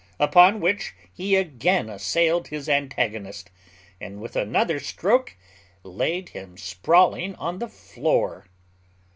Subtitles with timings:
[0.19, 3.51] Upon which he again assailed his antagonist,
[3.99, 5.35] and with another stroke
[5.83, 8.47] laid him sprawling on the floor.